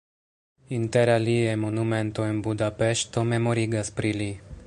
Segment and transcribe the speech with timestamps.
[0.77, 4.31] Inter alie monumento en Budapeŝto memorigas pri li.